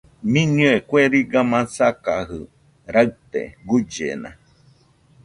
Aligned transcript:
Mɨnɨe 0.31 0.71
kue 0.87 1.01
riga 1.11 1.41
masakajɨ 1.51 2.37
raɨte, 2.93 3.41
guillena 3.67 4.29